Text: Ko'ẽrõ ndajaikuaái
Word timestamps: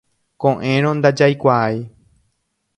Ko'ẽrõ 0.41 0.93
ndajaikuaái 0.99 1.79